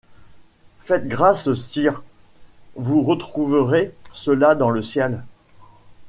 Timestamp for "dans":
4.55-4.71